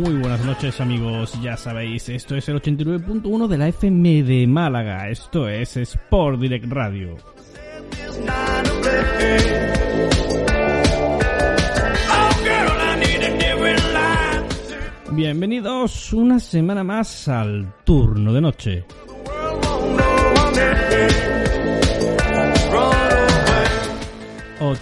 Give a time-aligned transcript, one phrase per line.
[0.00, 5.10] Muy buenas noches amigos, ya sabéis, esto es el 89.1 de la FM de Málaga,
[5.10, 7.18] esto es Sport Direct Radio.
[15.10, 18.86] Bienvenidos una semana más al turno de noche.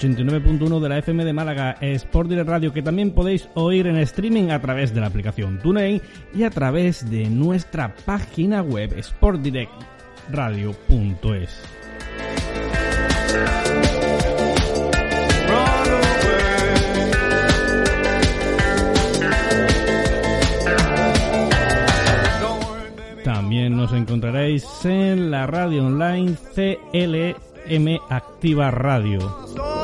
[0.01, 4.51] 89.1 de la FM de Málaga, Sport Direct Radio, que también podéis oír en streaming
[4.51, 6.01] a través de la aplicación TuneIn
[6.35, 11.63] y a través de nuestra página web sportdirectradio.es.
[23.25, 29.78] También nos encontraréis en la radio online CLM Activa Radio.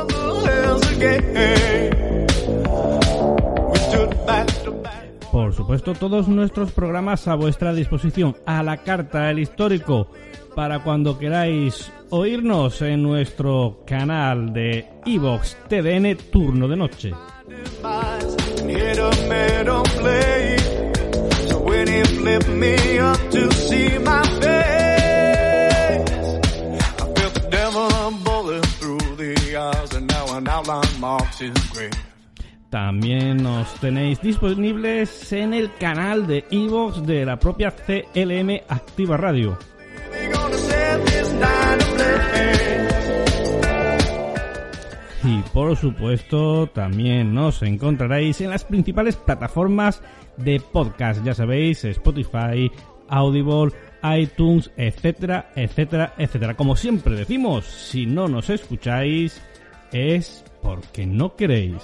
[5.33, 10.09] Por supuesto, todos nuestros programas a vuestra disposición, a la carta, el histórico,
[10.55, 17.13] para cuando queráis oírnos en nuestro canal de Evox TDN Turno de Noche.
[32.71, 39.57] También nos tenéis disponibles en el canal de Evox de la propia CLM Activa Radio.
[45.23, 50.03] Y por supuesto, también nos encontraréis en las principales plataformas
[50.37, 52.71] de podcast, ya sabéis, Spotify,
[53.09, 53.73] Audible,
[54.03, 56.55] iTunes, etcétera, etcétera, etcétera.
[56.55, 59.41] Como siempre decimos, si no nos escucháis
[59.93, 61.77] es porque no queréis.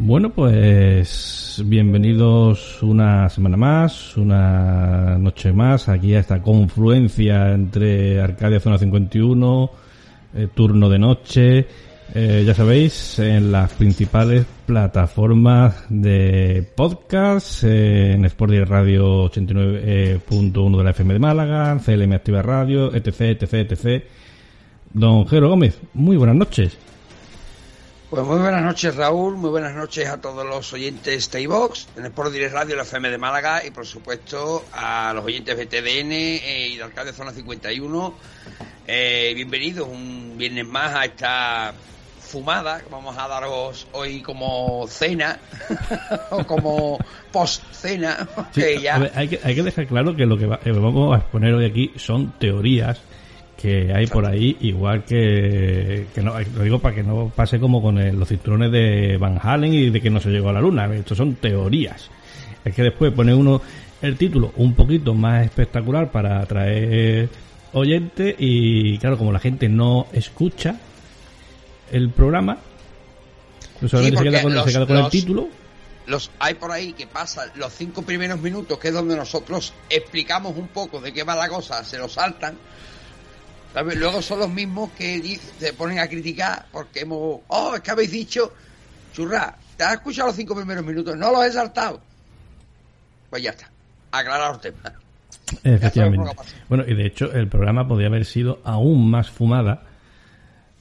[0.00, 8.60] Bueno, pues bienvenidos una semana más, una noche más, aquí a esta confluencia entre Arcadia
[8.60, 9.70] Zona 51,
[10.36, 11.66] eh, turno de noche,
[12.14, 20.84] eh, ya sabéis, en las principales plataformas de podcast, eh, en Sport Radio 89.1 de
[20.84, 24.04] la FM de Málaga, CLM Activa Radio, etc, etc, etc.
[24.94, 26.78] Don Jero Gómez, muy buenas noches.
[28.10, 32.06] Pues muy buenas noches Raúl, muy buenas noches a todos los oyentes de iVox, en
[32.06, 36.12] Sport Direct Radio, la FM de Málaga y por supuesto a los oyentes de TDN
[36.12, 38.14] eh, y de Alcalde Zona 51.
[38.86, 41.74] Eh, bienvenidos un viernes más a esta
[42.18, 45.38] fumada que vamos a daros hoy como cena
[46.30, 46.98] o como
[47.30, 48.26] post cena.
[48.52, 49.10] Sí, ya...
[49.14, 51.66] hay, que, hay que dejar claro que lo que va- eh, vamos a exponer hoy
[51.66, 53.00] aquí son teorías
[53.60, 57.82] que hay por ahí, igual que, que no, lo digo para que no pase como
[57.82, 60.60] con el- los cinturones de Van Halen y de que no se llegó a la
[60.60, 60.86] luna.
[60.94, 62.08] Estos son teorías.
[62.64, 63.60] Es que después pone uno
[64.00, 67.28] el título un poquito más espectacular para atraer
[67.72, 70.76] oyentes y claro, como la gente no escucha
[71.90, 72.58] el programa,
[73.88, 75.48] solamente se porque queda con, se queda con el título.
[76.06, 80.56] los hay por ahí que pasan los cinco primeros minutos, que es donde nosotros explicamos
[80.56, 82.56] un poco de qué va la cosa, se lo saltan.
[83.72, 83.96] ¿Sabes?
[83.98, 87.40] Luego son los mismos que se ponen a criticar porque hemos.
[87.48, 88.52] Oh, es que habéis dicho,
[89.12, 91.16] churra, ¿te has escuchado los cinco primeros minutos?
[91.16, 92.00] No los he saltado.
[93.30, 93.70] Pues ya está,
[94.12, 94.92] aclarar los temas.
[95.64, 96.30] Efectivamente.
[96.68, 99.82] Bueno, y de hecho el programa podría haber sido aún más fumada.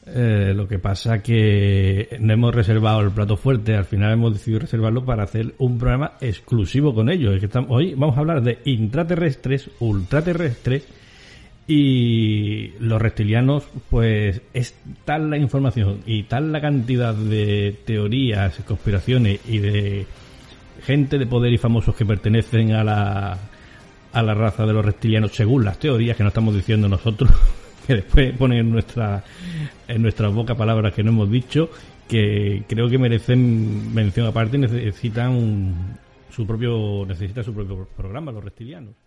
[0.09, 4.61] Eh, lo que pasa que no hemos reservado el plato fuerte, al final hemos decidido
[4.61, 7.33] reservarlo para hacer un programa exclusivo con ellos.
[7.33, 10.85] Es que estamos- hoy vamos a hablar de intraterrestres, ultraterrestres
[11.67, 14.73] y los reptilianos, pues es
[15.03, 20.05] tal la información y tal la cantidad de teorías, conspiraciones y de
[20.83, 23.37] gente de poder y famosos que pertenecen a la,
[24.13, 27.31] a la raza de los reptilianos según las teorías que no estamos diciendo nosotros,
[27.87, 29.25] que después ponen en nuestra,
[29.89, 31.69] en nuestra boca palabras que no hemos dicho,
[32.07, 35.97] que creo que merecen mención aparte y necesitan
[36.29, 39.06] su propio, necesitan su propio programa, los reptilianos.